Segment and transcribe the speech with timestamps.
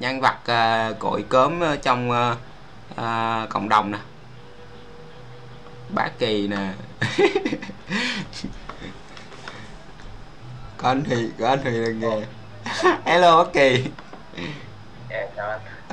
[0.00, 2.16] nhân vật uh, cội cớm trong uh,
[2.92, 3.98] uh, cộng đồng nè.
[5.94, 6.72] Bá kỳ nè.
[10.76, 12.16] Có anh thì có anh thì là nghe.
[13.04, 13.84] Hello bác kỳ.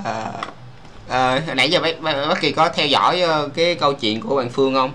[0.04, 0.32] À,
[1.10, 4.21] à, hồi nãy giờ bác, bác, bác kỳ có theo dõi uh, cái câu chuyện
[4.21, 4.92] của bạn phương không?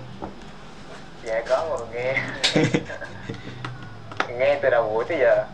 [1.23, 2.17] Dạ có một nghe.
[4.39, 5.45] Nghe từ đầu buổi tới giờ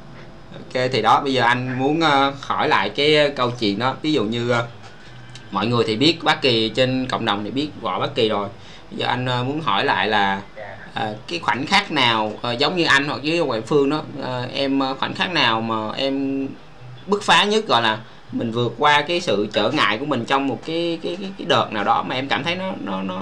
[0.54, 3.96] ok thì đó bây giờ anh muốn ờ, hỏi lại cái ờ, câu chuyện đó.
[4.02, 4.68] Ví dụ như ờ,
[5.52, 8.50] mọi người thì biết bác kỳ trên cộng đồng thì biết gọi bác kỳ rồi.
[8.92, 10.42] Bây giờ anh muốn hỏi lại là
[10.94, 14.46] à, cái khoảnh khắc nào à, giống như anh hoặc với ngoại Phương đó à,
[14.54, 16.48] em khoảnh khắc nào mà em
[17.08, 18.00] bứt phá nhất gọi là
[18.32, 21.46] mình vượt qua cái sự trở ngại của mình trong một cái cái cái, cái
[21.46, 23.22] đợt nào đó mà em cảm thấy nó nó nó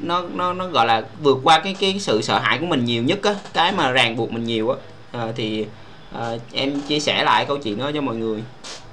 [0.00, 3.02] nó nó nó gọi là vượt qua cái cái sự sợ hãi của mình nhiều
[3.02, 4.76] nhất á cái mà ràng buộc mình nhiều á.
[5.12, 5.66] À, thì
[6.14, 8.42] à, em chia sẻ lại câu chuyện đó cho mọi người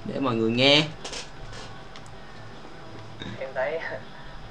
[0.06, 0.84] để mọi người nghe.
[3.40, 3.80] Em thấy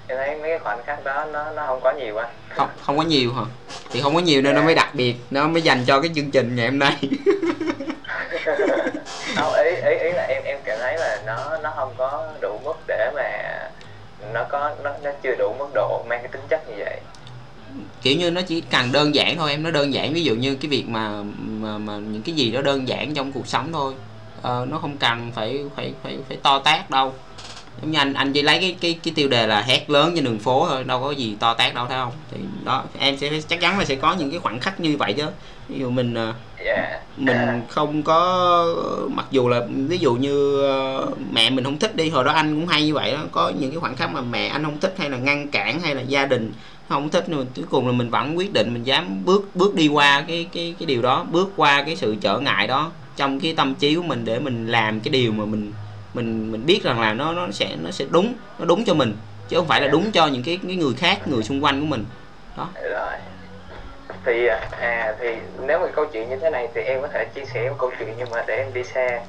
[0.09, 2.97] em thấy mấy cái khoảnh khắc đó nó nó không có nhiều anh không không
[2.97, 3.43] có nhiều hả?
[3.91, 6.31] Thì không có nhiều nên nó mới đặc biệt nó mới dành cho cái chương
[6.31, 6.97] trình ngày hôm nay.
[9.37, 12.61] Không ý ý ý là em em cảm thấy là nó nó không có đủ
[12.65, 13.59] mức để mà
[14.33, 17.01] nó có nó nó chưa đủ mức độ mang cái tính chất như vậy.
[18.03, 20.55] Kiểu như nó chỉ cần đơn giản thôi em nó đơn giản ví dụ như
[20.55, 21.11] cái việc mà
[21.67, 23.95] mà, mà những cái gì đó đơn giản trong cuộc sống thôi.
[24.43, 27.15] Ờ, nó không cần phải phải phải phải to tát đâu
[27.83, 30.25] giống như anh anh chỉ lấy cái cái cái tiêu đề là hét lớn trên
[30.25, 32.13] đường phố thôi đâu có gì to tát đâu thấy không?
[32.31, 35.13] Thì đó em sẽ chắc chắn là sẽ có những cái khoảnh khắc như vậy
[35.13, 35.27] chứ.
[35.69, 36.35] Ví dụ mình ờ,
[37.17, 38.75] mình không có
[39.15, 42.55] mặc dù là ví dụ như ờ, mẹ mình không thích đi hồi đó anh
[42.55, 44.95] cũng hay như vậy đó có những cái khoảnh khắc mà mẹ anh không thích
[44.99, 46.53] hay là ngăn cản hay là gia đình
[46.89, 49.89] không thích nhưng cuối cùng là mình vẫn quyết định mình dám bước bước đi
[49.89, 53.55] qua cái cái cái điều đó bước qua cái sự trở ngại đó trong cái
[53.55, 55.73] tâm trí của mình để mình làm cái điều mà mình
[56.17, 59.17] mình mình biết rằng là nó nó sẽ nó sẽ đúng nó đúng cho mình
[59.49, 61.87] chứ không phải là đúng cho những cái cái người khác người xung quanh của
[61.87, 62.05] mình.
[62.57, 63.17] Rồi.
[64.25, 64.47] Thì
[64.81, 65.29] à thì
[65.67, 67.91] nếu mà câu chuyện như thế này thì em có thể chia sẻ một câu
[67.99, 69.25] chuyện nhưng mà để em đi xe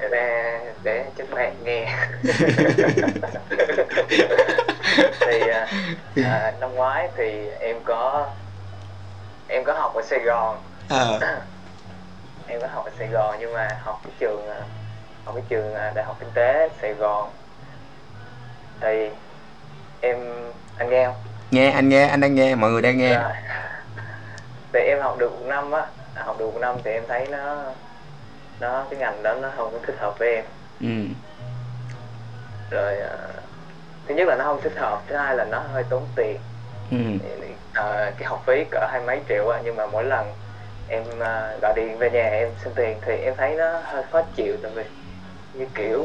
[0.00, 1.96] để để, cho các bạn nghe.
[5.20, 5.66] Thì à,
[6.24, 8.26] à, năm ngoái thì em có
[9.48, 10.58] em có học ở Sài Gòn.
[10.88, 11.20] Ờ.
[12.46, 14.60] Em có học ở Sài Gòn nhưng mà học cái trường à,
[15.24, 17.30] học cái trường à, Đại học Kinh tế Sài Gòn.
[18.80, 19.10] Thì
[20.00, 20.16] em
[20.76, 21.14] anh nghe không?
[21.50, 23.14] nghe anh nghe anh đang nghe mọi người đang nghe.
[23.14, 23.32] Rồi.
[24.72, 27.64] thì em học được một năm á học được một năm thì em thấy nó
[28.60, 30.44] nó cái ngành đó nó không có thích hợp với em.
[30.80, 31.14] Ừ.
[32.70, 33.16] Rồi à,
[34.08, 36.36] thứ nhất là nó không thích hợp thứ hai là nó hơi tốn tiền.
[36.90, 36.96] Ừ.
[37.72, 40.32] À, cái học phí cỡ hai mấy triệu á nhưng mà mỗi lần
[40.88, 44.22] em à, gọi điện về nhà em xin tiền thì em thấy nó hơi khó
[44.22, 44.82] chịu tại vì
[45.52, 46.04] như kiểu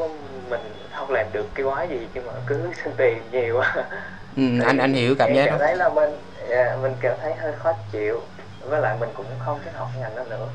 [0.50, 0.61] mình
[0.95, 3.89] không làm được cái quái gì nhưng mà cứ xin tiền nhiều quá.
[4.38, 6.09] Ừ anh anh hiểu cảm giác cảm thấy là mình
[6.50, 8.22] dạ, mình cảm thấy hơi khó chịu.
[8.59, 10.47] Với lại mình cũng không thích học ngành đó nữa.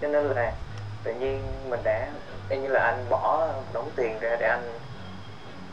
[0.00, 0.52] Cho nên là
[1.02, 2.12] tự nhiên mình đã
[2.48, 4.78] y như là anh bỏ đóng tiền ra để anh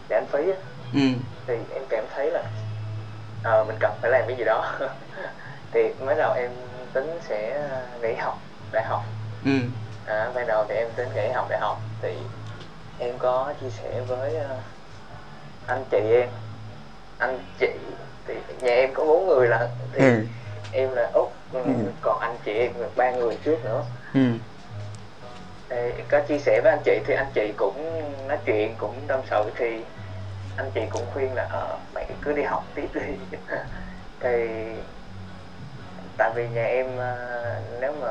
[0.09, 0.57] để anh phí á.
[0.93, 0.99] Ừ.
[1.47, 2.43] Thì em cảm thấy là
[3.43, 4.65] ờ, mình cần phải làm cái gì đó.
[5.73, 6.51] Thì mới đầu em
[6.93, 7.69] tính sẽ
[8.01, 8.41] nghỉ học
[8.71, 9.01] đại học.
[9.45, 9.51] Ừ.
[10.05, 11.77] À, ban đầu thì em tính nghỉ học đại học.
[12.01, 12.09] Thì
[13.01, 14.61] em có chia sẻ với ờ,
[15.65, 16.29] anh chị em.
[17.17, 17.67] Anh chị
[18.25, 20.27] thì nhà em có bốn người là thì ừ.
[20.71, 21.71] em là út ừ, Ừ.
[22.01, 23.85] còn anh chị em là ba người trước nữa.
[24.13, 24.19] Ừ.
[25.69, 25.77] Thì
[26.09, 27.77] có chia sẻ với anh chị thì anh chị cũng
[28.27, 29.65] nói chuyện cũng tâm sự thì
[30.55, 33.01] anh chị cũng khuyên là ờ mày cứ đi học tiếp đi.
[34.19, 34.29] Thì
[36.17, 37.15] tại vì nhà em ờ,
[37.81, 38.07] nếu mà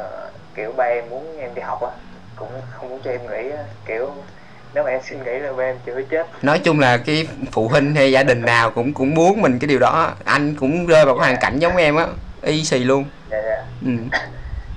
[0.55, 1.91] kiểu ba em muốn em đi học á
[2.35, 3.53] cũng không muốn cho em nghỉ
[3.85, 4.27] kiểu
[4.75, 6.27] nếu mà em xin nghỉ là ba em chửi chết.
[6.43, 9.69] Nói chung là cái phụ huynh hay gia đình nào cũng cũng muốn mình cái
[9.69, 10.15] điều đó.
[10.25, 12.07] Anh cũng rơi vào cái hoàn cảnh giống em á
[12.43, 13.05] y xì luôn.
[13.31, 13.65] Dạ dạ.
[13.85, 13.91] Ừ.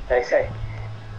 [0.10, 0.38] Thì thì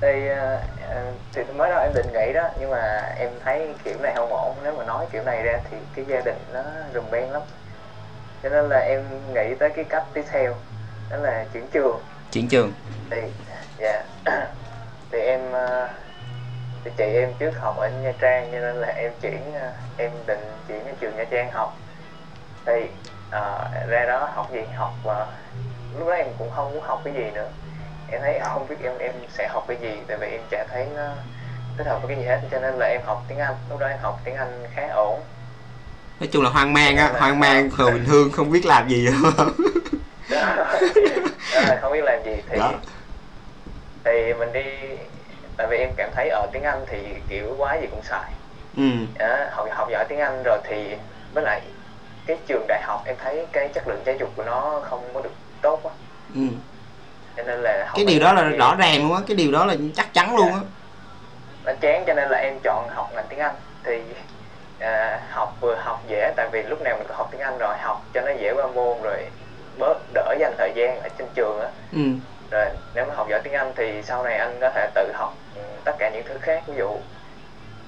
[0.00, 1.02] thì, ờ, ờ,
[1.32, 4.54] thì mới đầu em định nghỉ đó nhưng mà em thấy kiểu này không ổn.
[4.64, 6.62] Nếu mà nói kiểu này ra thì cái gia đình nó
[6.94, 7.42] rùm beng lắm.
[8.42, 9.02] Cho nên là em
[9.34, 10.54] nghĩ tới cái cách tiếp theo
[11.10, 12.00] đó là chuyển trường.
[12.32, 12.72] Chuyển trường.
[13.10, 13.20] Thì
[13.78, 14.02] dạ.
[15.12, 15.88] Thì em ờ,
[16.84, 20.10] thì chị em trước học ở Nha Trang cho nên là em chuyển ờ, em
[20.26, 21.76] định chuyển ở trường Nha Trang học.
[22.66, 22.72] Thì
[23.30, 25.26] ờ, ra đó học gì học ờ,
[25.98, 27.48] lúc đó em cũng không muốn học cái gì nữa.
[28.10, 30.86] Em thấy không biết em em sẽ học cái gì tại vì em chả thấy
[30.96, 31.08] nó
[31.78, 33.54] thích hợp với cái gì hết cho nên là em học tiếng Anh.
[33.70, 35.20] Lúc đó em học tiếng Anh khá ổn.
[36.20, 39.08] Nói chung là hoang mang á hoang mang hồi bình thường không biết làm gì.
[41.54, 42.72] Đó là không biết làm gì thì Đó.
[44.04, 44.64] thì mình đi
[45.56, 48.32] tại vì em cảm thấy ở tiếng Anh thì kiểu quá gì cũng xài.
[48.76, 48.82] Ừ.
[49.18, 50.96] Đó, học học giỏi tiếng Anh rồi thì
[51.34, 51.60] với lại
[52.26, 55.20] cái trường đại học em thấy cái chất lượng giáo dục của nó không có
[55.20, 55.90] được tốt á
[56.34, 56.40] ừ.
[57.36, 59.66] Cho nên là học cái điều đó là rõ ràng luôn á cái điều đó
[59.66, 60.60] là chắc chắn luôn á.
[61.64, 63.54] Nó chán cho nên là em chọn học ngành tiếng Anh.
[63.84, 64.02] Thì
[64.78, 67.76] à, học vừa học dễ tại vì lúc nào mình có học tiếng Anh rồi
[67.78, 69.26] học cho nó dễ qua môn rồi
[69.78, 71.68] bớt đỡ dành thời gian ở trên trường á.
[71.92, 71.98] Ừ.
[72.50, 75.43] Rồi nếu mà học giỏi tiếng Anh thì sau này anh có thể tự học
[75.84, 76.62] tất cả những thứ khác.
[76.68, 76.88] Ví dụ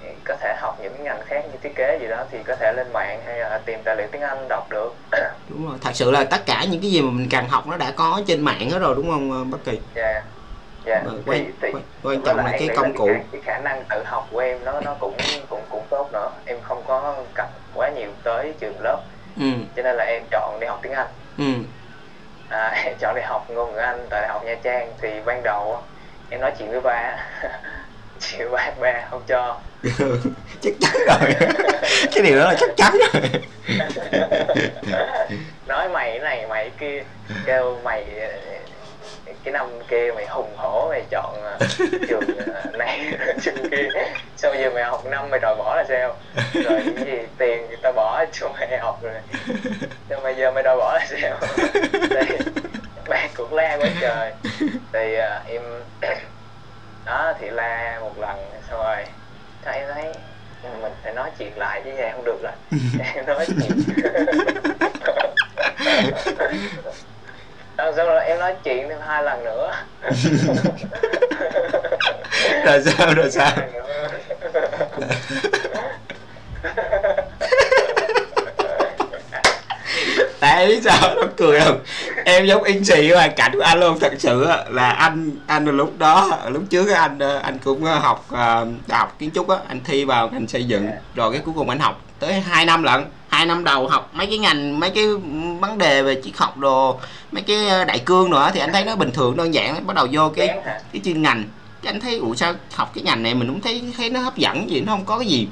[0.00, 2.72] ừ, có thể học những ngành khác như thiết kế gì đó thì có thể
[2.76, 4.90] lên mạng hay là tìm tài liệu tiếng Anh đọc được.
[5.50, 7.76] Đúng rồi thật sự là tất cả những cái gì mà mình cần học nó
[7.76, 9.80] đã có trên mạng hết rồi đúng không ờ, bất kỳ?
[9.94, 10.22] Dạ
[10.86, 11.02] dạ.
[11.06, 11.68] Mà quan, thì, thì
[12.02, 13.06] quan, trọng là em cái công cụ.
[13.06, 15.16] cái, khả- cái khả năng tự học của em nó nó cũng
[15.48, 16.30] cũng cũng tốt nữa.
[16.46, 19.02] Em không có cần quá nhiều tới trường lớp.
[19.40, 19.46] Ừ.
[19.76, 21.06] Cho nên là em chọn đi học tiếng Anh.
[21.38, 21.44] Ừ.
[22.48, 24.92] À, em chọn đi học ngôn ngữ Anh tại đại học Nha Trang.
[25.02, 25.82] Thì ban đầu
[26.28, 27.16] em nói chuyện với ba
[28.20, 29.60] chuyện ba ba không cho.
[30.60, 31.34] Chắc chắn rồi.
[32.14, 33.22] Cái điều đó là chắc chắn rồi.
[35.66, 37.02] Nói mày cái này mày kia
[37.46, 38.04] kêu mày
[39.44, 41.58] cái năm kia mày hùng hổ mày chọn ờ,
[42.08, 43.88] trường ờ, này trường kia.
[44.36, 46.16] Sao bây giờ mày học năm mày đòi bỏ là sao?
[46.54, 49.14] Rồi cái gì tiền người ta bỏ cho mày học rồi.
[50.10, 51.38] Sao bây giờ mày đòi bỏ là sao?
[51.92, 52.36] Thì
[53.08, 54.32] bạn cũng la quá trời.
[54.92, 55.62] Thì ờ, em
[57.06, 58.36] đó thì la một lần
[58.70, 58.96] xong rồi
[59.64, 60.04] sao em thấy
[60.82, 62.52] mình phải nói chuyện lại chứ vậy không được rồi.
[63.14, 63.82] Em nói chuyện.
[67.78, 69.74] Xong xong rồi em nói chuyện thêm hai lần nữa.
[72.64, 74.08] Rồi sao rồi sao Hai lần nữa.
[80.40, 81.78] Tại biết sao nó cười không?
[82.24, 85.64] Em giống in xì cái hoàn cảnh của anh luôn thật sự là anh anh
[85.64, 89.48] lúc đó lúc trước anh ờ, anh cũng ờ, học ờ, đại học kiến trúc
[89.48, 90.86] á anh thi vào ngành xây dựng.
[91.14, 93.04] Rồi cái cuối cùng anh học tới 2 năm lận.
[93.28, 95.06] Hai năm đầu học mấy cái ngành mấy cái
[95.60, 97.00] vấn đề về triết học đồ
[97.32, 100.06] mấy cái đại cương nữa thì anh thấy nó bình thường đơn giản bắt đầu
[100.12, 100.48] vô cái
[100.92, 101.44] cái chuyên ngành.
[101.82, 104.36] Cái anh thấy ủa sao học cái ngành này mình cũng thấy thấy nó hấp
[104.36, 105.48] dẫn gì nó không có cái gì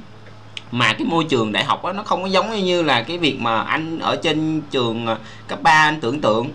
[0.74, 3.40] mà cái môi trường đại học đó, nó không có giống như là cái việc
[3.40, 5.18] mà anh ở trên trường ờ,
[5.48, 6.48] cấp 3 anh tưởng tượng.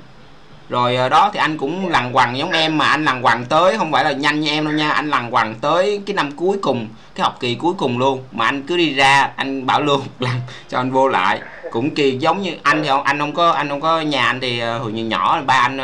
[0.70, 3.78] Rồi ờ, đó thì anh cũng lằn quằn giống em mà anh lằn quằn tới
[3.78, 6.58] không phải là nhanh như em đâu nha anh lằn quằn tới cái năm cuối
[6.62, 8.24] cùng cái học kỳ cuối cùng luôn.
[8.32, 10.36] Mà anh cứ đi ra anh bảo luôn lần
[10.70, 11.42] cho anh vô lại.
[11.72, 14.40] Cũng kỳ giống như anh thì không anh không có anh không có nhà anh
[14.40, 15.78] thì ờ, hồi nhỏ nhỏ ba anh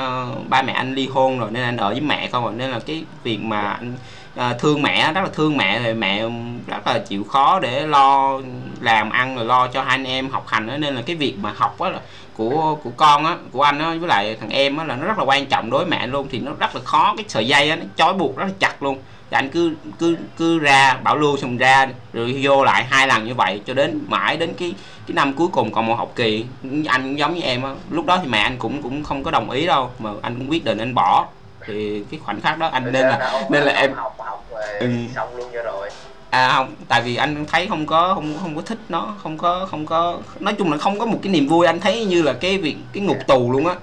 [0.50, 2.80] ba mẹ anh ly hôn rồi nên anh ở với mẹ không rồi nên là
[2.80, 3.94] cái việc mà anh
[4.36, 6.24] à, thương mẹ rất là thương mẹ thì mẹ
[6.68, 8.40] rất là chịu khó để lo
[8.80, 11.36] làm ăn rồi lo cho hai anh em học hành đó nên là cái việc
[11.42, 12.00] mà học á là
[12.34, 15.18] của của con á của anh á với lại thằng em á là nó rất
[15.18, 16.28] là quan trọng đối với mẹ luôn.
[16.32, 18.84] Thì nó rất là khó cái sợi dây á nó trói buộc rất là chặt
[18.84, 18.98] luôn.
[19.32, 23.26] Thì anh cứ cứ cứ ra bảo lưu xong ra rồi vô lại hai lần
[23.26, 24.74] như vậy cho đến mãi đến cái
[25.08, 26.46] cái năm cuối cùng còn một học kỳ.
[26.88, 29.32] Anh cũng giống như em á lúc đó thì mẹ anh cũng cũng không có
[29.32, 31.28] đồng ý đâu mà anh cũng quyết định anh bỏ
[31.68, 34.88] thì cái khoảnh khắc đó anh nên là nên là em học học rồi Ừ.
[35.16, 35.90] xong luôn cho rồi.
[36.30, 39.68] À không tại vì anh thấy không có không không có thích nó không có
[39.72, 42.34] không có nói chung là không có một cái niềm vui anh thấy như là
[42.34, 43.76] cái việc cái ngục tù luôn á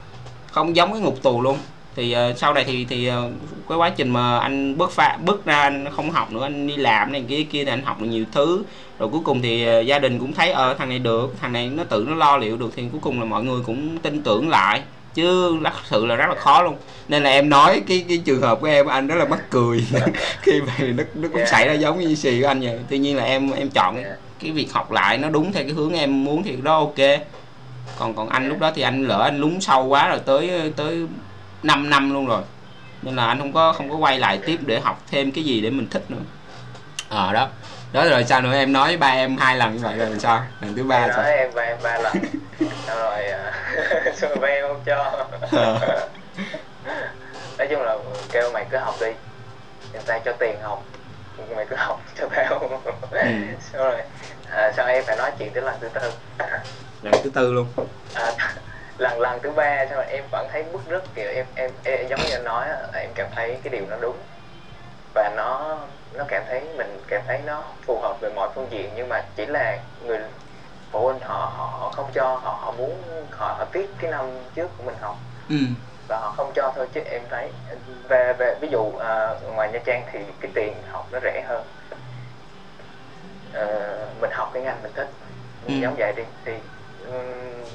[0.51, 1.59] không giống cái ngục tù luôn.
[1.97, 3.31] Thì ờ, sau này thì thì ờ,
[3.69, 6.77] cái quá trình mà anh bước pha bước ra anh không học nữa anh đi
[6.77, 8.63] làm này kia kia thì anh học được nhiều thứ.
[8.99, 11.67] Rồi cuối cùng thì ờ, gia đình cũng thấy ờ thằng này được thằng này
[11.69, 14.49] nó tự nó lo liệu được thì cuối cùng là mọi người cũng tin tưởng
[14.49, 14.83] lại
[15.15, 16.77] chứ thật sự là rất là khó luôn.
[17.09, 19.87] Nên là em nói cái cái trường hợp của em anh rất là mắc cười.
[20.43, 22.79] Khi mà nó nó cũng xảy ra giống như xì của anh vậy.
[22.89, 24.19] Tuy nhiên là em em chọn cái, Yeah.
[24.41, 27.21] cái việc học lại nó đúng theo cái hướng em muốn thì đó ok.
[27.99, 31.07] Còn còn anh lúc đó thì anh lỡ anh lún sâu quá rồi tới tới
[31.63, 32.43] 5 năm luôn rồi.
[33.03, 35.61] Nên là anh không có không có quay lại tiếp để học thêm cái gì
[35.61, 36.23] để mình thích nữa.
[37.09, 37.49] Ờ đó
[37.93, 40.43] đó rồi sao nữa em nói với ba em hai lần như vậy rồi sao?
[40.61, 41.25] Lần thứ ba sao?
[41.25, 42.13] em ba em ba lần.
[42.87, 43.53] Xong rồi à,
[44.17, 45.27] xong rồi ba em không cho.
[45.53, 45.79] Ờ.
[47.59, 47.97] nói chung là
[48.33, 49.13] kêu mày cứ học đi.
[49.93, 50.83] Người ta cho tiền học.
[51.57, 52.59] Mày cứ học cho tao
[53.11, 53.29] Ừ.
[53.73, 54.01] xong rồi
[54.51, 56.13] à, sao em phải nói chuyện tới lần thứ tư?
[57.03, 57.67] Lần thứ tư luôn.
[58.15, 58.33] À,
[58.99, 62.09] lần lần thứ ba xong rồi em vẫn thấy bức rứt kiểu em em, em
[62.09, 64.17] giống như anh nói em cảm thấy cái điều nó đúng.
[65.15, 65.79] Và nó
[66.15, 69.25] nó cảm thấy mình cảm thấy nó phù hợp về mọi phương diện nhưng mà
[69.37, 70.19] chỉ là người
[70.91, 74.71] phụ huynh họ họ không cho họ họ muốn họ họ tiếc cái năm trước
[74.77, 75.17] của mình học.
[75.49, 75.57] Ừ.
[76.09, 77.49] Và họ không cho thôi chứ em thấy
[78.09, 81.65] về về ví dụ à, ngoài Nha Trang thì cái tiền học nó rẻ hơn.
[83.53, 83.67] Ờ,
[84.21, 85.09] mình học cái ngành mình thích.
[85.67, 85.75] Ừ.
[85.75, 86.53] giống vậy đi thì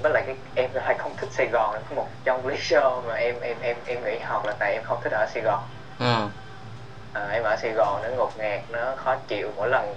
[0.01, 3.13] với lại cái em lại không thích Sài Gòn là một trong lý do mà
[3.13, 5.63] em em em em nghỉ học là tại em không thích ở Sài Gòn.
[5.99, 6.29] Ờ
[7.13, 9.51] à, em ở Sài Gòn nó ngột ngạt nó khó chịu.
[9.55, 9.95] Mỗi lần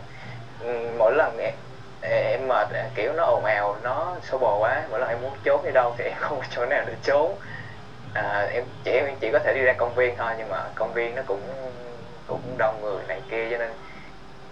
[0.58, 1.54] ừm, mỗi lần em
[2.02, 4.86] em mệt kiểu nó ồn ào nó xô bồ quá.
[4.90, 7.38] Mỗi lần em muốn trốn đi đâu thì em không có chỗ nào để trốn.
[8.14, 10.92] À, em chỉ em chỉ có thể đi ra công viên thôi nhưng mà công
[10.94, 11.40] viên nó cũng
[12.26, 13.70] cũng đông người này kia cho nên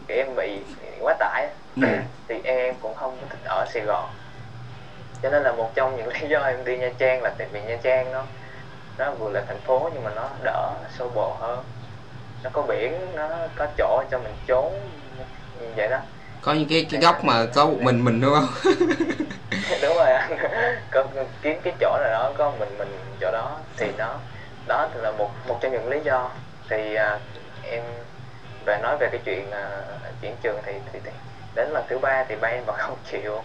[0.08, 0.64] em bị
[1.00, 1.48] quá tải.
[1.76, 1.88] Ừ.
[2.28, 4.10] thì em cũng không có thích ở Sài Gòn.
[5.22, 7.62] Cho nên là một trong những lý do em đi Nha Trang là tại vì
[7.62, 8.26] Nha Trang nó
[8.98, 11.64] nó vừa là thành phố nhưng mà nó đỡ xô bồ hơn
[12.44, 14.72] nó có biển nó có chỗ cho mình trốn
[15.60, 15.98] như vậy đó.
[16.42, 18.48] Có những cái cái góc mà có một mình mình đúng không?
[19.82, 20.12] Đúng rồi.
[20.12, 20.38] Anh
[20.90, 21.04] có
[21.42, 24.14] kiếm cái chỗ nào đó có mình mình chỗ đó thì nó
[24.68, 26.30] đó thì là một một trong những lý do.
[26.70, 27.18] Thì à,
[27.70, 27.82] em
[28.66, 29.68] về nói về cái chuyện à,
[30.22, 31.10] chuyển trường thì, thì thì
[31.54, 33.42] đến lần thứ ba thì ba em vẫn không chịu.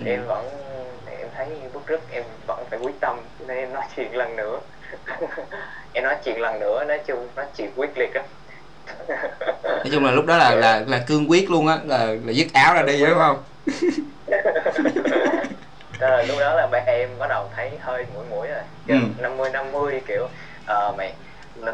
[0.00, 0.06] Ừ.
[0.06, 0.48] em vẫn
[1.18, 4.58] em thấy bức rứt em vẫn phải quyết tâm nên em nói chuyện lần nữa
[5.92, 8.22] em nói chuyện lần nữa nói chung nói chuyện quyết liệt á.
[9.62, 12.46] Nói chung là lúc đó là là là cương quyết luôn á là là dứt
[12.54, 13.44] áo ra đi đúng không?
[16.00, 18.62] Đó là lúc đó là ba em bắt đầu thấy hơi mũi mũi rồi.
[18.88, 18.94] Ừ.
[19.22, 20.28] năm mươi năm mươi kiểu
[20.66, 21.12] ờ mày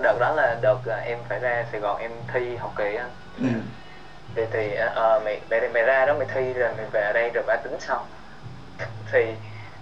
[0.02, 3.06] đợt đó là đợt à, em phải ra Sài Gòn em thi học kỳ á.
[3.38, 3.48] Ừ.
[4.36, 7.44] thì thì ờ mày mày mày ra đó mày thi rồi mày về đây rồi
[7.46, 8.06] ba tính sau.
[9.12, 9.20] Thì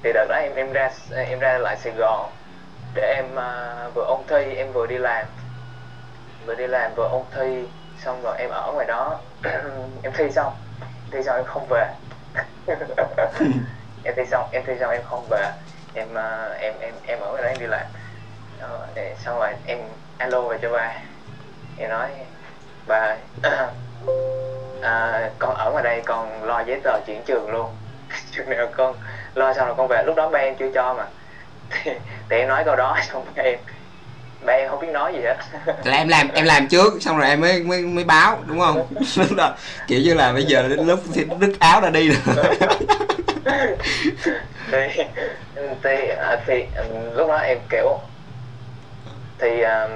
[0.02, 0.90] thì đợt đó em em ra
[1.28, 2.35] em ra lại Sài Gòn
[2.96, 5.26] để em à, uh, vừa ôn thi em vừa đi làm.
[6.46, 7.64] Vừa đi làm vừa ôn thi
[8.04, 9.18] xong rồi em ở ngoài đó.
[10.02, 10.52] Em thi xong
[11.10, 11.88] thi xong em không về.
[14.04, 15.52] Em thi xong em thi xong em không về.
[15.94, 17.86] Em uh, em em em ở ngoài đó em đi làm.
[18.60, 19.78] Đó, để xong rồi em
[20.18, 20.94] alo về cho ba.
[21.78, 22.08] Em nói
[22.86, 23.16] ba ơi,
[24.82, 27.70] à, con ở ngoài đây con lo giấy tờ chuyển trường luôn.
[28.30, 28.94] Chừng nào con
[29.34, 31.06] lo xong rồi con về lúc đó ba em chưa cho mà
[31.70, 31.90] thì,
[32.28, 33.58] em nói câu đó xong ba em
[34.46, 35.36] ba em không biết nói gì hết.
[35.84, 38.86] Là em làm em làm trước xong rồi em mới mới mới báo đúng không?
[39.16, 39.54] Lúc đó
[39.86, 42.36] kiểu như là bây giờ đến lúc thì đứt áo ra đi rồi.
[44.70, 45.02] Thì
[45.82, 46.64] thì à, thì
[47.14, 47.98] lúc đó em kiểu
[49.38, 49.90] thì um,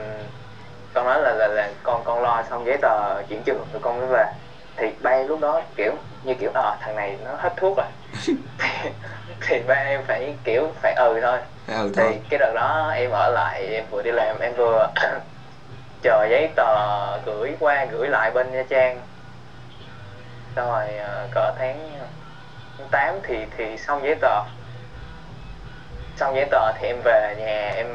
[0.95, 3.99] con nói là, là là con con lo xong giấy tờ chuyển trường rồi con
[3.99, 4.25] mới về.
[4.77, 5.93] Thì ba em lúc đó kiểu
[6.25, 7.87] như kiểu ờ thằng này nó hết thuốc rồi
[9.41, 11.39] thì, ba em phải kiểu phải ừ thôi.
[11.67, 12.21] Ừ thì thôi.
[12.29, 14.87] cái đợt đó em ở lại em vừa đi làm em vừa
[16.03, 19.01] chờ giấy tờ gửi qua gửi lại bên Nha Trang.
[20.57, 21.99] Xong rồi ờ, cỡ tháng
[22.79, 24.43] tháng 8 thì thì xong giấy tờ.
[26.17, 27.87] Xong giấy tờ thì em về nhà em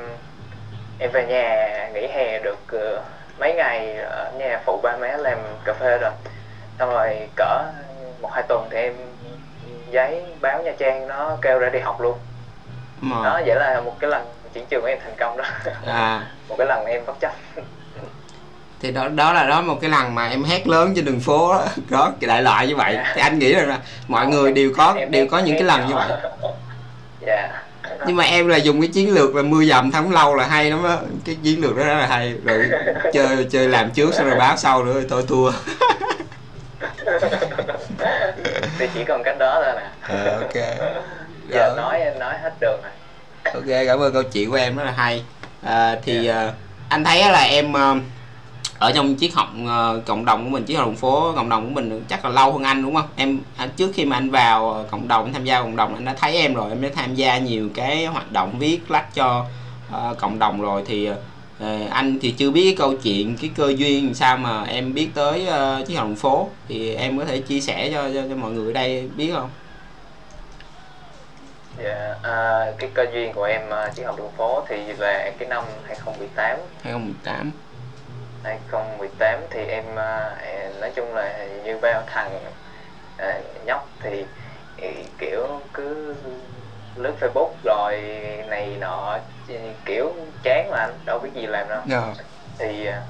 [0.99, 3.03] em về nhà nghỉ hè được ờ,
[3.39, 6.11] mấy ngày ở nhà phụ ba má làm cà phê rồi.
[6.79, 7.63] Xong rồi cỡ
[8.21, 8.93] một hai tuần thì em
[9.95, 12.17] giấy báo Nha Trang nó kêu ra đi học luôn.
[13.01, 15.43] Mà đó vậy là một cái lần chuyển trường của em thành công đó.
[15.85, 16.27] À.
[16.49, 17.33] Một cái lần em bất chấp.
[18.81, 21.53] Thì đó đó là đó một cái lần mà em hét lớn trên đường phố
[21.53, 22.97] đó, đó đại loại như vậy.
[23.15, 25.87] Thì anh nghĩ rằng là mọi người đều có Em- đều có những cái lần
[25.87, 26.05] như nhỏ.
[26.09, 26.31] vậy.
[27.27, 27.49] Dạ.
[28.07, 30.69] Nhưng mà em là dùng cái chiến lược là mưa dầm thấm lâu là hay
[30.71, 30.97] lắm á.
[31.25, 32.33] Cái chiến lược đó rất là hay.
[32.45, 32.69] Rồi
[33.13, 35.51] chơi chơi làm trước xong rồi báo sau nữa thôi thua
[38.79, 40.15] thì chỉ còn cách đó thôi nè.
[40.15, 40.53] Ờ, ok.
[41.49, 41.77] Giờ Rồi.
[41.77, 42.91] nói em nói hết đường rồi.
[43.53, 45.23] Ok cảm ơn câu chuyện của em rất là hay.
[45.63, 46.51] À, thì à,
[46.89, 47.95] anh thấy là em à,
[48.79, 51.65] ở trong chiếc học à, cộng đồng của mình chiếc học đường phố cộng đồng
[51.65, 53.07] của mình chắc là lâu hơn anh đúng không?
[53.15, 56.05] Em à, trước khi mà anh vào à, cộng đồng tham gia cộng đồng anh
[56.05, 59.45] đã thấy em rồi em đã tham gia nhiều cái hoạt động viết lách cho
[59.93, 61.09] à, cộng đồng rồi thì
[61.59, 65.09] à, anh thì chưa biết cái câu chuyện cái cơ duyên sao mà em biết
[65.15, 66.49] tới à, chiếc đường phố.
[66.67, 69.49] Thì em có thể chia sẻ cho, cho, cho mọi người ở đây biết không?
[71.83, 75.49] Dạ à, cái cơ duyên của em à, chỉ học đường phố thì là cái
[75.49, 77.51] năm 2018 2018
[78.43, 80.35] 2018 thì em à,
[80.81, 82.39] nói chung là như bao thằng
[83.17, 84.23] à, nhóc thì
[85.17, 86.15] kiểu cứ
[86.95, 88.01] lướt Facebook rồi
[88.47, 89.17] này nọ
[89.85, 91.81] kiểu chán mà anh đâu biết gì làm đâu.
[91.91, 92.13] Ờ.
[92.59, 93.01] thì à,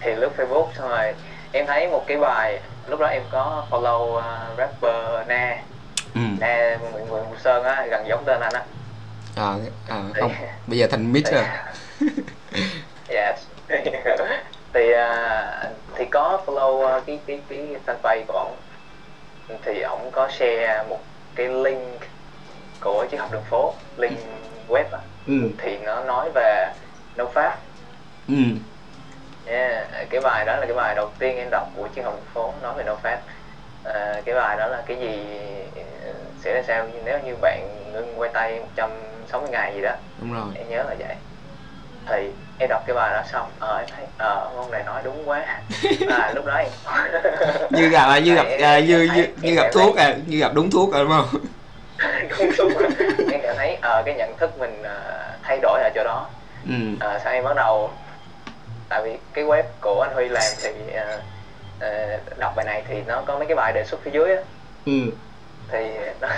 [0.00, 1.14] thì lướt Facebook xong rồi
[1.52, 5.58] em thấy một cái bài lúc đó em có follow uh, rapper Na.
[6.14, 6.20] Ừ.
[6.40, 8.64] Na Nguyễn Nguyễn Sơn á gần giống tên anh á.
[9.36, 10.32] Ờ, ờ, thì, không
[10.66, 11.44] bây giờ thành mít rồi.
[13.08, 13.36] Dạ.
[14.72, 18.56] Thì à, thì có follow à, cái cái cái fanpage của ổng.
[19.64, 21.00] Thì ổng có share một
[21.34, 22.00] cái link
[22.80, 24.18] của chiếc học đường phố link
[24.68, 25.50] web á ừ.
[25.58, 26.72] thì nó nói về
[27.16, 27.58] no pháp.
[28.28, 28.34] Ừ.
[29.46, 32.30] Yeah, cái bài đó là cái bài đầu tiên em đọc của chiếc học đường
[32.34, 33.20] phố nói về no pháp.
[33.84, 35.38] À, cái bài đó là cái gì
[36.04, 39.92] ờ, sẽ ra sao nếu như bạn ngưng quay tay 160 ngày gì đó.
[40.20, 40.46] Đúng rồi.
[40.54, 41.16] Em nhớ là vậy.
[42.06, 45.28] Thì em đọc cái bài đó xong ờ em thấy ờ ông này nói đúng
[45.28, 45.44] quá.
[46.08, 46.68] À lúc đó em
[47.70, 49.08] như gặp à, như gặp à, như
[49.42, 51.40] như gặp thuốc à như gặp đúng thuốc rồi đúng không
[52.38, 52.72] đúng đúng
[53.30, 56.26] em cảm thấy ờ cái nhận thức mình ờ, thay đổi ở chỗ đó.
[56.68, 56.74] Ừ.
[57.00, 57.90] Ờ, sau em bắt đầu
[58.88, 61.20] tại vì cái web của anh Huy làm thì ờ,
[61.80, 64.42] ờ, đọc bài này thì nó có mấy cái bài đề xuất phía dưới á.
[64.84, 64.92] Ừ.
[65.72, 65.78] Thì
[66.20, 66.28] nó,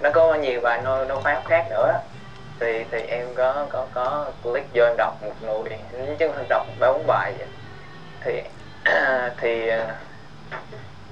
[0.00, 1.92] nó có nhiều bài no, no pháp khác nữa.
[2.60, 5.68] Thì thì em có có có click vô em đọc một nùi
[6.18, 7.48] chứ không đọc ba bốn bài vậy.
[8.24, 8.42] thì
[9.38, 9.86] thì ờ,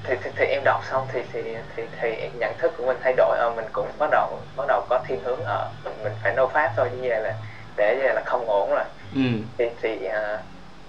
[0.05, 3.15] thì, thì, thì em đọc xong thì thì thì thì nhận thức của mình thay
[3.17, 3.39] đổi.
[3.39, 6.49] Ờ mình cũng bắt đầu bắt đầu có thiên hướng ở mình, mình phải nô
[6.49, 7.35] pháp thôi như vậy là
[7.77, 8.85] để như vậy là không ổn rồi.
[9.15, 9.21] Ừ.
[9.59, 10.43] Thì thì à,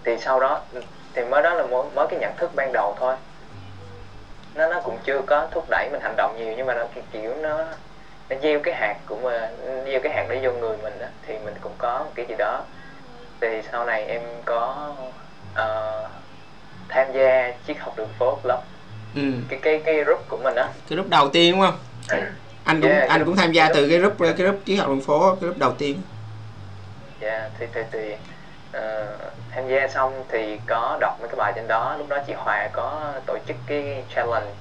[0.04, 0.62] thì sau đó
[1.14, 3.16] thì mới đó là mới, mới cái nhận thức ban đầu thôi.
[4.56, 7.36] Nó nó cũng chưa có thúc đẩy mình hành động nhiều nhưng mà nó kiểu,
[7.36, 7.66] nó
[8.30, 11.40] nó gieo cái hạt của mình gieo cái hạt đấy vô người mình á thì
[11.40, 12.66] mình cũng có một cái gì đó.
[13.42, 14.94] Thì sau này em có
[15.54, 16.10] ờ,
[16.90, 18.60] tham gia chiếc học đường phố club
[19.16, 19.22] ừ.
[19.50, 20.68] Cái cái cái group của mình á.
[20.90, 21.78] Cái lúc đầu tiên đúng không?
[22.64, 24.88] Anh cũng Yeah, anh cũng tham gia cái từ cái group cái group chiến học
[24.88, 26.02] đường phố cái group đầu tiên.
[27.20, 28.16] Dạ, thì thì thì
[28.72, 29.18] ờ,
[29.52, 31.96] tham gia xong thì có đọc mấy cái bài trên đó.
[31.98, 34.52] Lúc đó chị Hòa có tổ chức cái challenge.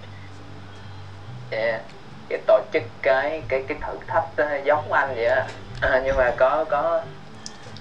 [1.50, 1.80] Dạ,
[2.28, 5.46] cái tổ chức cái cái cái thử thách ờ, giống anh vậy á.
[5.80, 7.02] À, nhưng mà có có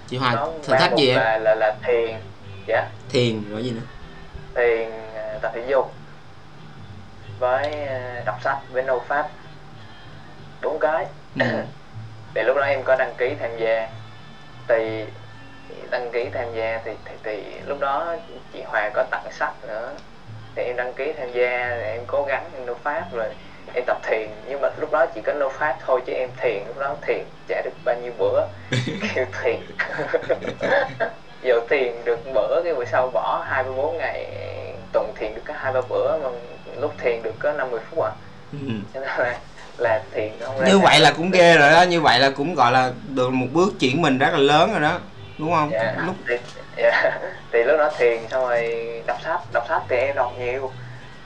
[0.08, 2.16] chị Hòa thử thách gì là là là thiền.
[2.68, 3.82] Dạ thiền rồi gì nữa?
[4.56, 5.94] Thiền ờ, tập thể dục
[7.42, 9.30] với ờ, đọc sách với nâu pháp.
[10.62, 11.06] Bốn cái.
[11.40, 11.46] Ừ.
[12.34, 13.90] thì lúc đó em có đăng ký tham gia.
[14.68, 15.06] Thì
[15.92, 18.16] đăng ký tham gia thì, thì, thì lúc đó
[18.54, 19.94] chị Hòa có tặng sách nữa.
[20.56, 23.30] Thì em đăng ký tham gia thì em cố gắng em nô pháp rồi
[23.74, 24.30] em tập thiền.
[24.48, 27.26] Nhưng mà lúc đó chỉ có nô pháp thôi chứ em thiền lúc đó thiền
[27.48, 28.48] chả được bao nhiêu bữa.
[29.16, 29.60] Kêu thiền.
[31.42, 34.26] Giờ thiền được bữa cái buổi sau bỏ hai mươi bốn ngày
[34.94, 36.30] tuần thiền được có hai ba bữa mà
[36.82, 38.12] lúc thiền được có năm mười phút à.
[38.52, 38.58] Ừ.
[38.94, 39.40] cho nên là
[39.78, 42.56] là thiền không ra như vậy là cũng ghê rồi đó như vậy là cũng
[42.56, 45.00] gọi là được một bước chuyển mình rất là lớn rồi đó
[45.42, 45.72] đúng không?
[45.72, 46.36] Dạ, lúc thì,
[46.78, 47.20] dạ.
[47.52, 50.72] thì lúc đó thiền xong rồi đọc sách đọc sách thì em đọc nhiều.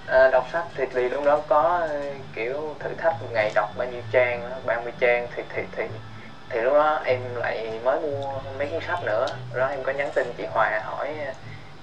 [0.08, 1.88] À, đọc sách thì, thì lúc đó có
[2.36, 5.84] kiểu thử thách một ngày đọc bao nhiêu trang đó, 30 trang thì thì thì
[6.50, 9.28] thì lúc đó em lại mới mua mấy cuốn sách nữa.
[9.56, 11.16] Đó em có nhắn tin chị Hòa hỏi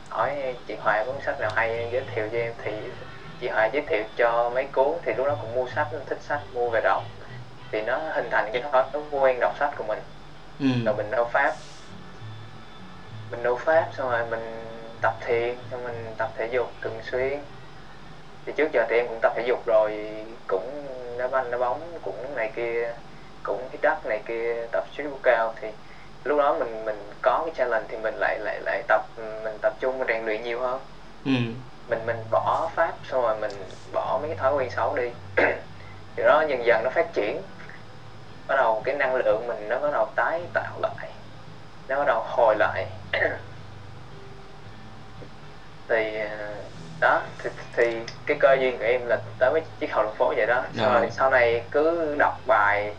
[0.08, 0.30] hỏi
[0.66, 2.72] chị Hòa cuốn sách nào hay giới thiệu cho em thì
[3.42, 6.40] chị Hòa giới thiệu cho mấy cuốn thì lúc đó cũng mua sách thích sách
[6.54, 7.02] mua về đọc.
[7.72, 9.98] Thì nó hình thành cái thói quen đọc sách của mình.
[10.60, 10.66] Ừ.
[10.84, 11.54] rồi mình nấu pháp.
[13.30, 14.64] Mình nấu pháp xong rồi mình
[15.00, 17.38] tập thiền xong mình tập thể dục thường xuyên.
[18.46, 20.14] Thì trước giờ thì em cũng tập thể dục rồi
[20.46, 20.86] cũng
[21.18, 22.94] đá banh đá bóng cũng này kia
[23.42, 25.68] cũng hít đất này kia tập street cao thì
[26.24, 29.72] lúc đó mình mình có cái challenge thì mình lại lại lại tập mình tập
[29.80, 30.80] trung mình rèn luyện nhiều hơn
[31.24, 31.30] ừ.
[31.88, 33.50] mình mình bỏ pháp xong rồi mình
[33.92, 35.10] bỏ mấy cái thói quen xấu đi.
[36.16, 37.42] Thì đó dần dần nó phát triển.
[38.46, 41.10] Bắt đầu cái năng lượng mình nó bắt đầu tái tạo lại.
[41.88, 42.86] Nó bắt đầu hồi lại.
[45.88, 46.54] Thì ờ,
[47.00, 50.32] đó thì, thì cái cơ duyên của em là tới với chiếc hậu đường phố
[50.36, 50.64] vậy đó.
[50.76, 51.00] Sau, Rồi.
[51.00, 52.94] này, sau này cứ đọc bài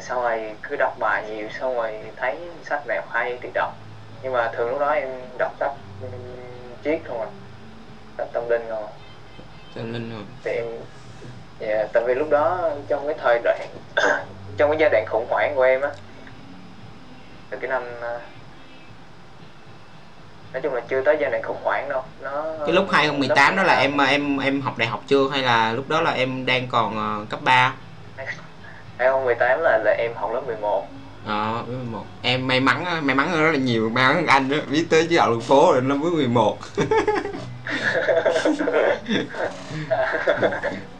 [0.00, 3.74] sau này cứ đọc bài nhiều xong rồi thấy sách nào hay thì đọc.
[4.22, 5.08] Nhưng mà thường lúc đó em
[5.38, 5.72] đọc sách
[6.84, 7.28] triết không à
[8.32, 8.86] tâm linh không?
[9.74, 10.22] Cho nên rồi.
[10.44, 10.66] thì em
[11.58, 13.60] dạ, tại vì lúc đó trong cái thời đoạn
[14.56, 15.90] trong cái giai đoạn khủng hoảng của em á
[17.50, 18.20] từ cái năm à,
[20.52, 23.62] nói chung là chưa tới giai đoạn khủng hoảng đâu nó cái lúc 2018 đó
[23.62, 25.28] là em em em học đại học chưa?
[25.30, 27.74] Hay là lúc đó là em đang còn ờ, cấp 3
[28.98, 30.86] 2018 là là em học lớp 11
[31.24, 34.56] Ờ, lớp 11 Em may mắn may mắn rất là nhiều, may mắn anh đó,
[34.70, 36.58] biết tới chứ học đường phố rồi năm lớp 11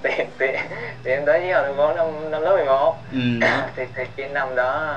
[0.02, 0.46] thì, thì,
[1.04, 3.62] thì em tới với học đường phố năm, năm lớp 11 Ừ, đó.
[3.76, 4.96] thì, thì cái năm đó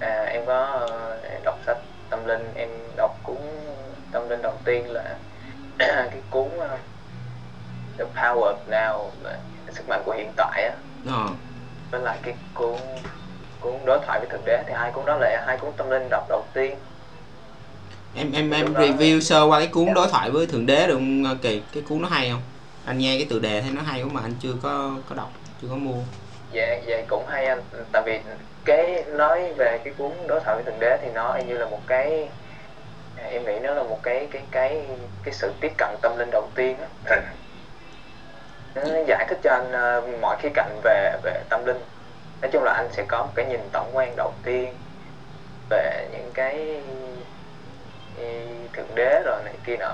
[0.00, 1.78] à, em có ờ, đọc sách
[2.10, 2.54] tâm linh.
[2.54, 3.36] Em đọc cuốn
[4.12, 5.18] tâm linh đầu tiên là
[5.78, 6.78] cái cuốn ờ,
[7.98, 9.10] The Power of Now
[9.72, 10.76] sức mạnh của hiện tại á.
[11.06, 11.26] Ờ.
[11.90, 12.76] với lại cái cuốn
[13.66, 16.08] cuốn đối thoại với thượng đế thì hai cuốn đó là hai cuốn tâm linh
[16.10, 16.76] đọc đầu tiên.
[18.14, 21.24] Em em em review sơ qua cái cuốn đối thoại với Thượng Đế được không?
[21.24, 21.62] Ờ, Kỳ?
[21.74, 22.42] Cái cuốn nó hay không?
[22.86, 25.30] Anh nghe cái tựa đề thấy nó hay quá mà anh chưa có có đọc,
[25.62, 26.02] chưa có mua.
[26.52, 27.62] Dạ dạ cũng hay anh.
[27.92, 28.20] Tại vì
[28.64, 31.80] cái nói về cái cuốn đối thoại với thượng đế thì nó như là một
[31.86, 32.28] cái
[33.30, 34.82] em nghĩ nó là một cái cái cái
[35.24, 37.20] cái sự tiếp cận tâm linh đầu tiên á.
[38.74, 41.78] Nó giải thích cho anh ờ, mọi khía cạnh về về tâm linh
[42.40, 44.72] nói chung là anh sẽ có một cái nhìn tổng quan đầu tiên
[45.70, 46.80] về những cái
[48.72, 49.92] thượng đế rồi này kia nọ.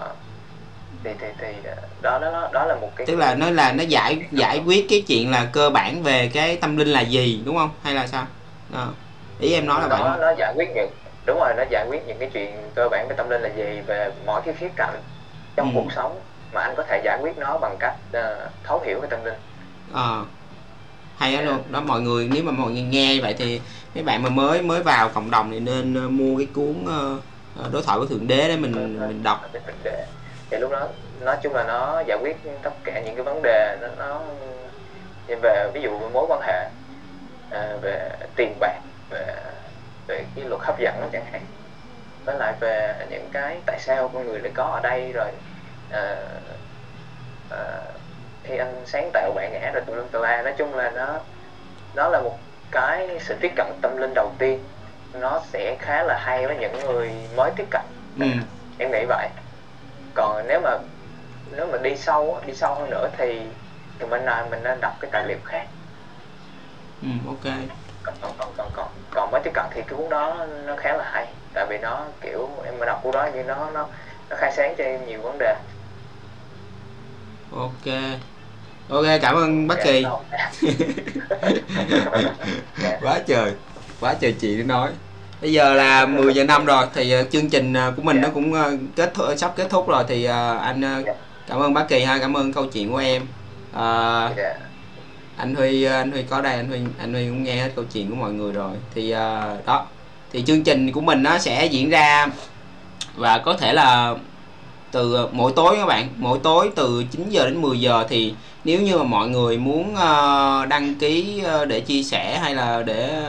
[1.04, 3.84] Thì thì thì ờ, đó đó đó là một cái tức là nó là nó
[3.84, 7.56] giải giải quyết cái chuyện là cơ bản về cái tâm linh là gì đúng
[7.56, 7.70] không?
[7.82, 8.26] Hay là sao?
[8.74, 8.86] À,
[9.40, 10.18] ý em nói là đó, vậy.
[10.20, 10.90] nó giải quyết những
[11.26, 13.80] đúng rồi nó giải quyết những cái chuyện cơ bản về tâm linh là gì
[13.86, 15.00] về mọi cái khía cạnh
[15.56, 15.72] trong ừ.
[15.74, 16.20] cuộc sống
[16.52, 19.38] mà anh có thể giải quyết nó bằng cách uh, thấu hiểu cái tâm linh.
[19.94, 20.20] À,
[21.22, 21.62] hay đó luôn.
[21.70, 23.60] Đó mọi người nếu mà mọi người nghe vậy thì
[23.94, 27.16] mấy bạn mà mới mới vào cộng đồng thì nên ờ, mua cái cuốn ờ,
[27.62, 29.50] ờ, đối thoại với thượng đế để mình mình đọc.
[30.50, 30.88] Thì lúc đó
[31.20, 34.20] nói chung là nó giải quyết tất cả những cái vấn đề nó, nó
[35.42, 36.68] về ví dụ mối quan hệ
[37.50, 38.80] à, về tiền bạc
[39.10, 39.26] về
[40.06, 41.42] về cái luật hấp dẫn chẳng hạn.
[42.24, 45.30] Với lại về những cái tại sao con người lại có ở đây rồi
[45.90, 46.16] à,
[47.50, 47.58] à,
[48.44, 50.42] khi anh sáng tạo bạn ngã rồi tùm lum tùm la.
[50.42, 51.20] Nói chung là nó
[51.94, 52.38] nó là một
[52.70, 54.58] cái sự tiếp cận tâm linh đầu tiên.
[55.12, 57.82] Nó sẽ khá là hay với những người mới tiếp cận.
[58.20, 58.26] Ừ.
[58.78, 59.28] em nghĩ vậy.
[60.14, 60.78] Còn nếu mà
[61.56, 63.40] nếu mà đi sâu đi sâu hơn nữa thì
[63.98, 65.66] thì mình là mình nên đọc cái tài liệu khác.
[67.02, 67.54] Ừ ok.
[68.02, 70.96] Còn còn còn còn còn, còn mới tiếp cận thì cái cuốn đó nó khá
[70.96, 71.26] là hay.
[71.54, 73.86] Tại vì nó kiểu em mà đọc cuốn đó như nó nó
[74.30, 75.54] nó khai sáng cho em nhiều vấn đề.
[77.50, 77.86] Ok
[78.92, 80.04] ok cảm ơn bác kỳ
[83.02, 83.52] quá trời
[84.00, 84.90] quá trời chị để nói.
[85.40, 88.28] Bây giờ là 10 giờ năm rồi thì uh, chương trình uh, của mình nó
[88.34, 88.58] cũng uh,
[88.96, 90.24] kết thúc, sắp kết thúc rồi thì
[90.60, 91.04] anh
[91.48, 93.22] cảm ơn bác kỳ ha cảm ơn câu chuyện của em.
[94.36, 94.56] Yeah.
[95.36, 98.10] anh huy anh huy có đây anh huy anh huy cũng nghe hết câu chuyện
[98.10, 98.72] của mọi người rồi.
[98.94, 99.86] Thì uh, đó
[100.32, 102.26] thì chương trình của mình nó sẽ diễn ra
[103.16, 104.14] và có thể là
[104.92, 108.80] từ mỗi tối các bạn mỗi tối từ 9 giờ đến 10 giờ thì nếu
[108.80, 113.22] như mà mọi người muốn uh, đăng ký uh, để chia sẻ hay là để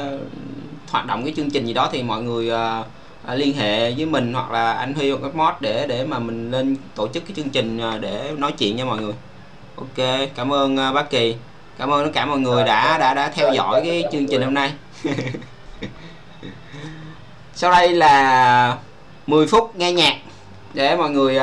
[0.91, 2.85] hoạt động cái chương trình gì đó thì mọi người uh,
[3.35, 6.51] liên hệ với mình hoặc là anh Huy hoặc các mod để để mà mình
[6.51, 9.13] lên tổ chức cái chương trình để nói chuyện nha mọi người.
[9.75, 11.35] Ok cảm ơn bác Kỳ.
[11.77, 14.53] Cảm ơn tất cả mọi người đã đã đã theo dõi cái chương trình hôm
[14.53, 14.73] nay.
[17.55, 18.77] Sau đây là
[19.27, 20.15] 10 phút nghe nhạc
[20.73, 21.39] để mọi người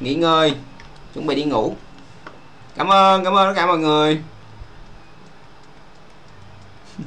[0.00, 0.54] nghỉ ngơi
[1.14, 1.74] chuẩn bị đi ngủ
[2.76, 4.20] cảm ơn cảm ơn tất cả mọi người.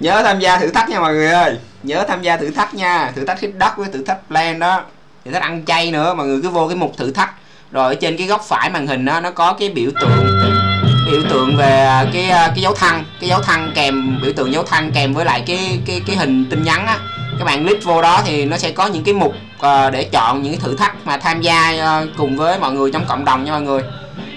[0.00, 1.58] Nhớ tham gia thử thách nha mọi người ơi.
[1.82, 3.12] Nhớ tham gia thử thách nha.
[3.16, 4.84] Thử thách hit đất với thử thách plan đó.
[5.24, 6.14] Thử thách ăn chay nữa.
[6.14, 7.34] Mọi người cứ vô cái mục thử thách.
[7.70, 10.71] Rồi ở trên cái góc phải màn hình đó, nó có cái biểu tượng
[11.06, 14.52] biểu tượng về à, cái à, cái dấu thăng cái dấu thăng kèm biểu tượng
[14.52, 16.98] dấu thăng kèm với lại cái cái cái hình tin nhắn á.
[17.38, 20.42] Các bạn click vô đó thì nó sẽ có những cái mục uh, để chọn
[20.42, 23.44] những cái thử thách mà tham gia uh, cùng với mọi người trong cộng đồng
[23.44, 23.82] nha mọi người.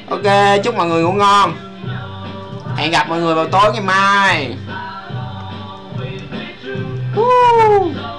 [0.10, 1.56] Ok chúc mọi người ngủ ngon.
[2.78, 4.58] Hẹn gặp mọi người vào tối ngày mai.
[7.15, 8.14] Woo!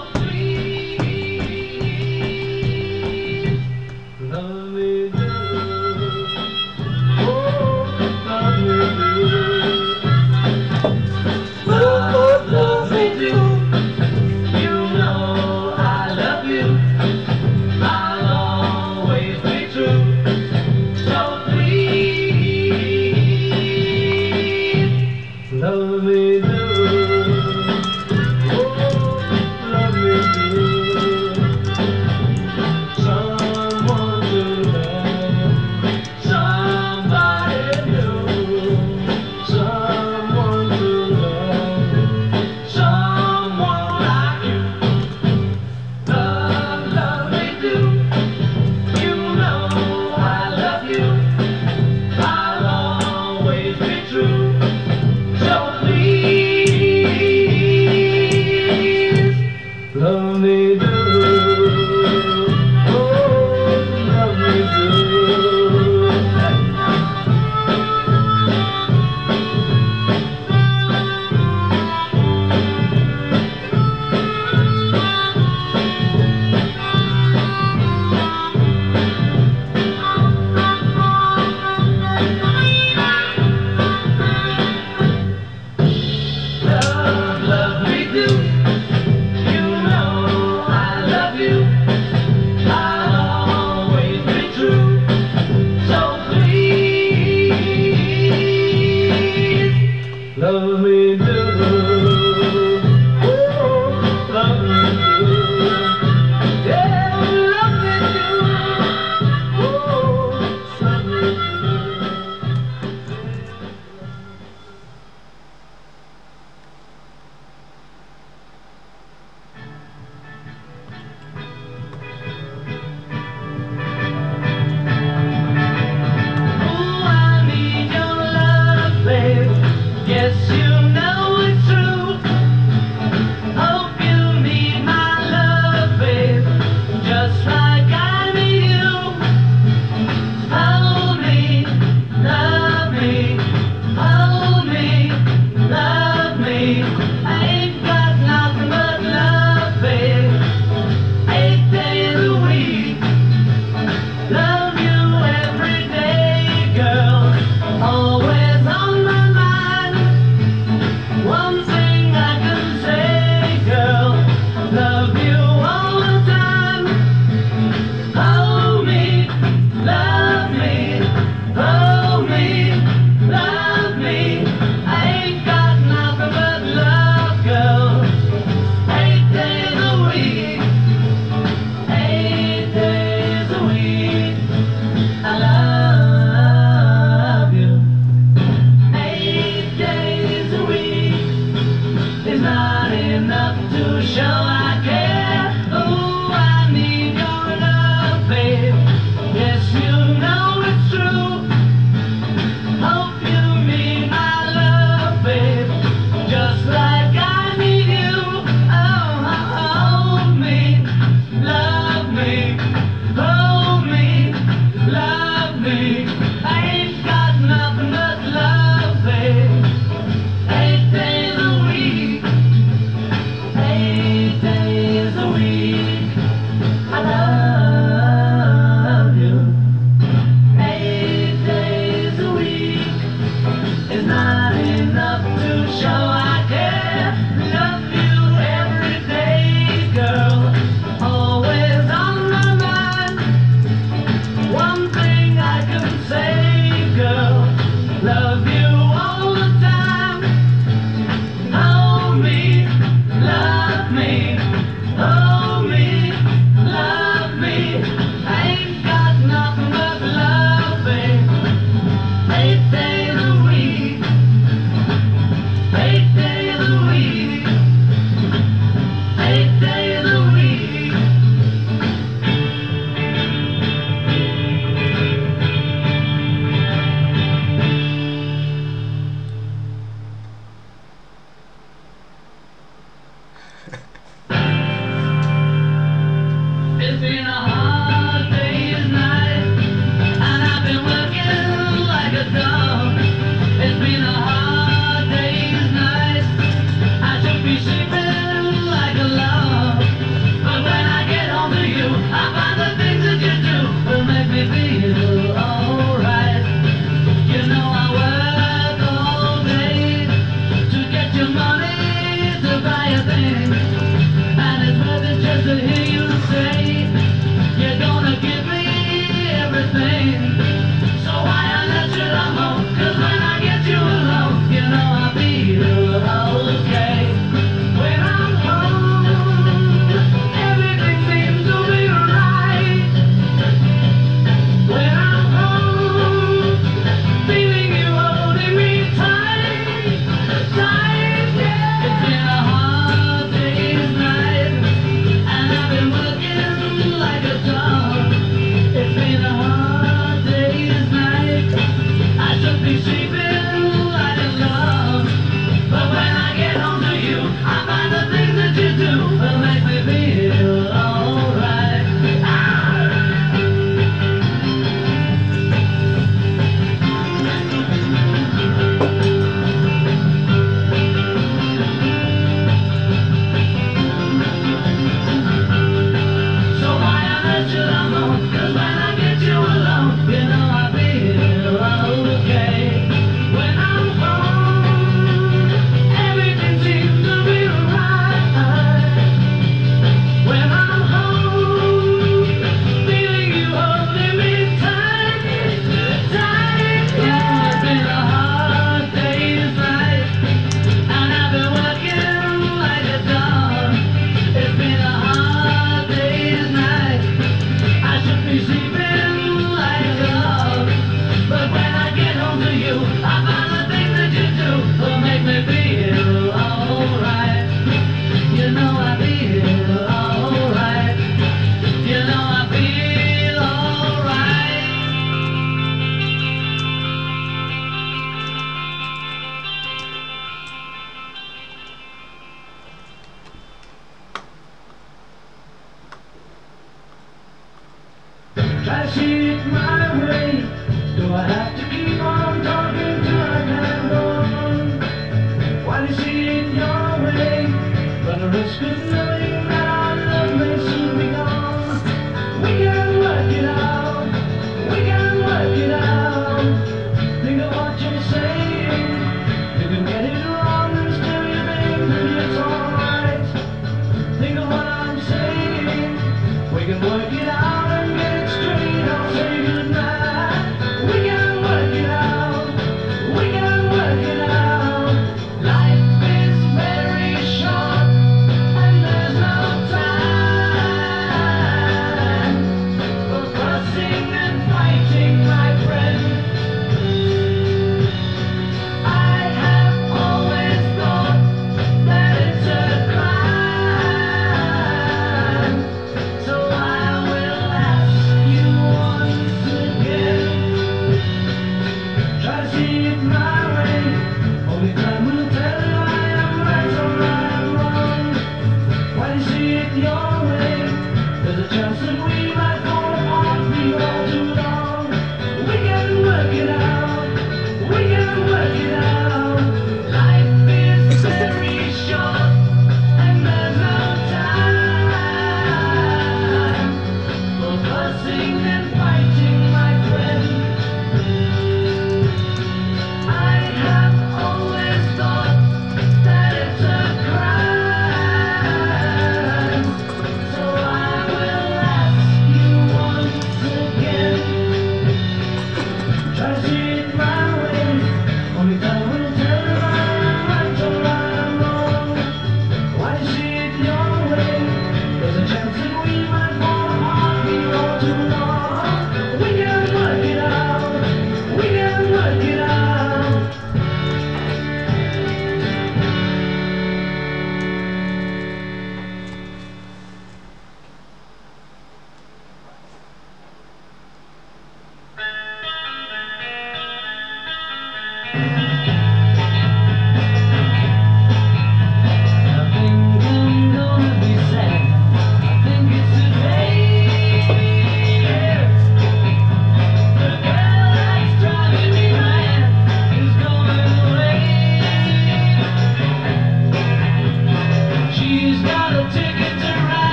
[194.15, 194.46] show.